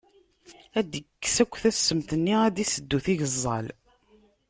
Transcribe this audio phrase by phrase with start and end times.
[0.79, 3.67] Ad d-ikkes akk tassemt-nni, ad d-iseddu tigeẓẓal.